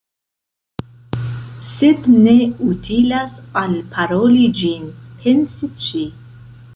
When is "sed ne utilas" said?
1.71-3.35